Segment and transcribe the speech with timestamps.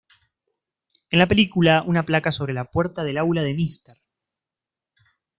[1.11, 4.01] En la película, una placa sobre la puerta del aula de Mr.